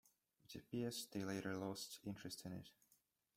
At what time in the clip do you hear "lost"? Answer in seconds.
1.55-1.99